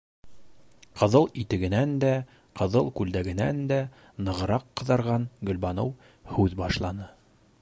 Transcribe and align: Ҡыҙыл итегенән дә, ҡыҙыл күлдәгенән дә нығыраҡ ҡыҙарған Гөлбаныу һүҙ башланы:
Ҡыҙыл 1.01 1.27
итегенән 1.41 1.93
дә, 2.05 2.13
ҡыҙыл 2.61 2.91
күлдәгенән 3.01 3.63
дә 3.73 3.79
нығыраҡ 4.29 4.69
ҡыҙарған 4.81 5.33
Гөлбаныу 5.51 5.97
һүҙ 6.37 6.63
башланы: 6.65 7.17